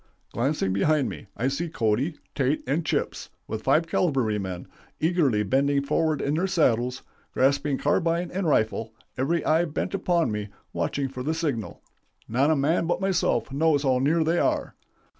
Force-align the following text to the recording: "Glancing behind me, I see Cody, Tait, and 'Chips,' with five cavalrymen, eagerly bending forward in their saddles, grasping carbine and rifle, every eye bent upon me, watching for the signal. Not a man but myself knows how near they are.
"Glancing 0.33 0.73
behind 0.73 1.09
me, 1.09 1.27
I 1.37 1.47
see 1.47 1.69
Cody, 1.69 2.15
Tait, 2.33 2.63
and 2.65 2.83
'Chips,' 2.83 3.29
with 3.47 3.61
five 3.61 3.85
cavalrymen, 3.85 4.67
eagerly 4.99 5.43
bending 5.43 5.83
forward 5.83 6.23
in 6.23 6.33
their 6.33 6.47
saddles, 6.47 7.03
grasping 7.35 7.77
carbine 7.77 8.31
and 8.31 8.47
rifle, 8.47 8.95
every 9.15 9.45
eye 9.45 9.65
bent 9.65 9.93
upon 9.93 10.31
me, 10.31 10.49
watching 10.73 11.07
for 11.07 11.21
the 11.21 11.35
signal. 11.35 11.83
Not 12.27 12.49
a 12.49 12.55
man 12.55 12.87
but 12.87 12.99
myself 12.99 13.51
knows 13.51 13.83
how 13.83 13.99
near 13.99 14.23
they 14.23 14.39
are. 14.39 14.73